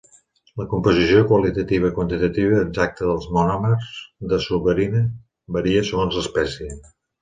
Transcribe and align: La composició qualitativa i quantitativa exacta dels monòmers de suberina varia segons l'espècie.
La 0.61 0.65
composició 0.69 1.19
qualitativa 1.31 1.91
i 1.91 1.95
quantitativa 1.99 2.63
exacta 2.69 3.07
dels 3.11 3.29
monòmers 3.37 3.95
de 4.35 4.43
suberina 4.49 5.07
varia 5.61 5.89
segons 5.95 6.23
l'espècie. 6.23 6.77